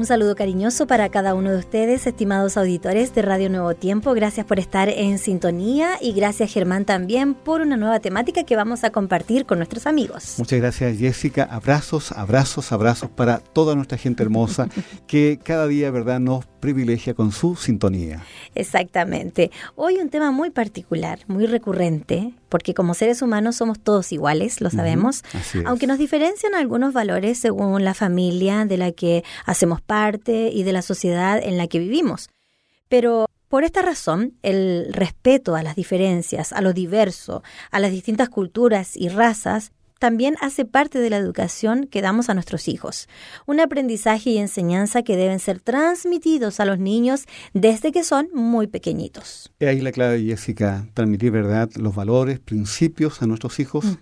[0.00, 4.14] Un saludo cariñoso para cada uno de ustedes, estimados auditores de Radio Nuevo Tiempo.
[4.14, 8.82] Gracias por estar en sintonía y gracias Germán también por una nueva temática que vamos
[8.82, 10.36] a compartir con nuestros amigos.
[10.38, 11.42] Muchas gracias Jessica.
[11.42, 14.70] Abrazos, abrazos, abrazos para toda nuestra gente hermosa
[15.06, 18.24] que cada día, ¿verdad?, nos privilegia con su sintonía.
[18.54, 19.50] Exactamente.
[19.74, 24.70] Hoy un tema muy particular, muy recurrente, porque como seres humanos somos todos iguales, lo
[24.70, 25.24] sabemos,
[25.64, 30.72] aunque nos diferencian algunos valores según la familia de la que hacemos parte y de
[30.72, 32.28] la sociedad en la que vivimos.
[32.88, 37.42] Pero por esta razón, el respeto a las diferencias, a lo diverso,
[37.72, 42.34] a las distintas culturas y razas, también hace parte de la educación que damos a
[42.34, 43.06] nuestros hijos.
[43.46, 48.66] Un aprendizaje y enseñanza que deben ser transmitidos a los niños desde que son muy
[48.66, 49.52] pequeñitos.
[49.60, 53.98] Es ahí la clave, Jessica, transmitir verdad, los valores, principios a nuestros hijos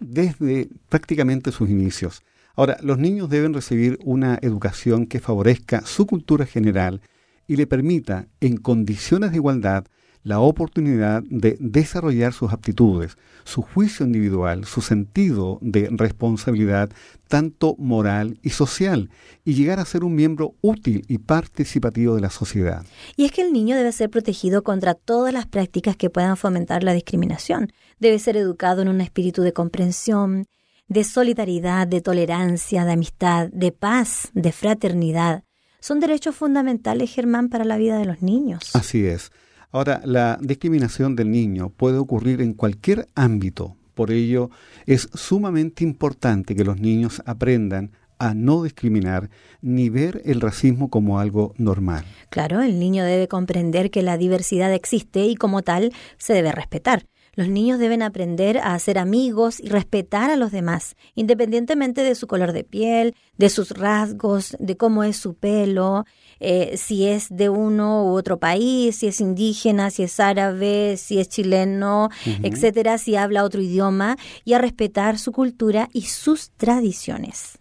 [0.00, 2.22] desde prácticamente sus inicios.
[2.56, 7.02] Ahora, los niños deben recibir una educación que favorezca su cultura general
[7.46, 9.84] y le permita, en condiciones de igualdad,
[10.22, 16.90] la oportunidad de desarrollar sus aptitudes, su juicio individual, su sentido de responsabilidad,
[17.28, 19.10] tanto moral y social,
[19.44, 22.84] y llegar a ser un miembro útil y participativo de la sociedad.
[23.16, 26.84] Y es que el niño debe ser protegido contra todas las prácticas que puedan fomentar
[26.84, 27.72] la discriminación.
[27.98, 30.46] Debe ser educado en un espíritu de comprensión,
[30.88, 35.44] de solidaridad, de tolerancia, de amistad, de paz, de fraternidad.
[35.80, 38.70] Son derechos fundamentales, Germán, para la vida de los niños.
[38.74, 39.32] Así es.
[39.72, 43.76] Ahora, la discriminación del niño puede ocurrir en cualquier ámbito.
[43.94, 44.50] Por ello,
[44.84, 49.30] es sumamente importante que los niños aprendan a no discriminar
[49.62, 52.04] ni ver el racismo como algo normal.
[52.30, 57.04] Claro, el niño debe comprender que la diversidad existe y como tal se debe respetar.
[57.34, 62.26] Los niños deben aprender a hacer amigos y respetar a los demás, independientemente de su
[62.26, 66.04] color de piel, de sus rasgos, de cómo es su pelo,
[66.40, 71.20] eh, si es de uno u otro país, si es indígena, si es árabe, si
[71.20, 72.10] es chileno,
[72.42, 77.56] etcétera, si habla otro idioma, y a respetar su cultura y sus tradiciones.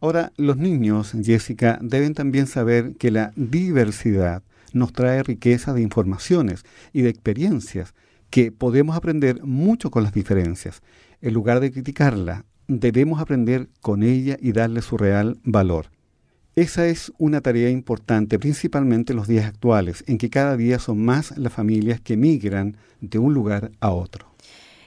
[0.00, 4.42] Ahora, los niños, Jessica, deben también saber que la diversidad
[4.72, 6.64] nos trae riqueza de informaciones
[6.94, 7.92] y de experiencias
[8.30, 10.82] que podemos aprender mucho con las diferencias.
[11.20, 15.90] En lugar de criticarla, debemos aprender con ella y darle su real valor.
[16.56, 21.04] Esa es una tarea importante, principalmente en los días actuales, en que cada día son
[21.04, 24.34] más las familias que migran de un lugar a otro.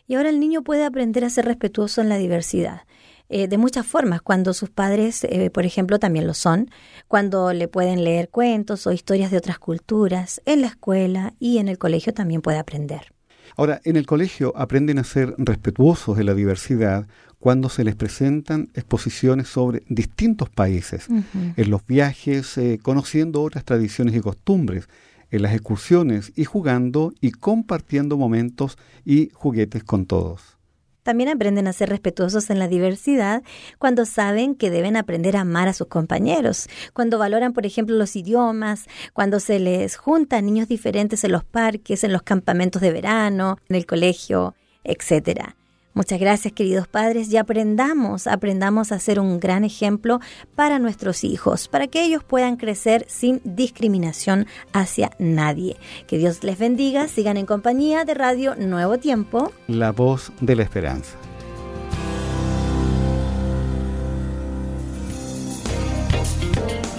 [0.07, 2.81] Y ahora el niño puede aprender a ser respetuoso en la diversidad.
[3.29, 6.69] Eh, de muchas formas, cuando sus padres, eh, por ejemplo, también lo son,
[7.07, 11.69] cuando le pueden leer cuentos o historias de otras culturas, en la escuela y en
[11.69, 13.13] el colegio también puede aprender.
[13.57, 17.07] Ahora, en el colegio aprenden a ser respetuosos de la diversidad
[17.39, 24.15] cuando se les presentan exposiciones sobre distintos países, en los viajes, eh, conociendo otras tradiciones
[24.15, 24.87] y costumbres,
[25.29, 30.57] en las excursiones y jugando y compartiendo momentos y juguetes con todos.
[31.03, 33.43] También aprenden a ser respetuosos en la diversidad
[33.77, 38.15] cuando saben que deben aprender a amar a sus compañeros, cuando valoran, por ejemplo, los
[38.15, 43.57] idiomas, cuando se les juntan niños diferentes en los parques, en los campamentos de verano,
[43.69, 45.55] en el colegio, etcétera.
[45.95, 50.19] Muchas gracias queridos padres y aprendamos, aprendamos a ser un gran ejemplo
[50.55, 55.77] para nuestros hijos, para que ellos puedan crecer sin discriminación hacia nadie.
[56.07, 59.51] Que Dios les bendiga, sigan en compañía de Radio Nuevo Tiempo.
[59.67, 61.15] La voz de la esperanza.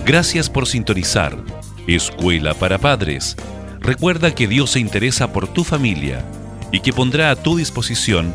[0.06, 1.36] Gracias por sintonizar.
[1.88, 3.36] Escuela para Padres.
[3.80, 6.24] Recuerda que Dios se interesa por tu familia
[6.70, 8.34] y que pondrá a tu disposición